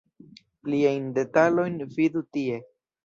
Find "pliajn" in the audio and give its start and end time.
0.61-1.05